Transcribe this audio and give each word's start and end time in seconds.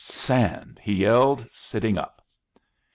"Sand!" 0.03 0.79
he 0.81 0.95
yelled, 0.95 1.47
sitting 1.53 1.95
up. 1.95 2.25